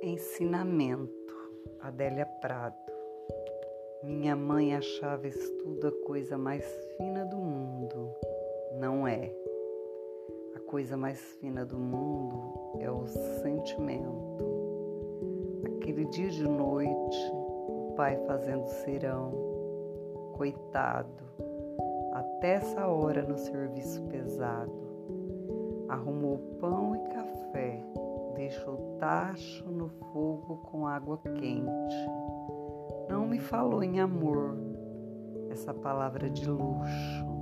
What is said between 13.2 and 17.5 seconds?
sentimento. Aquele dia de noite,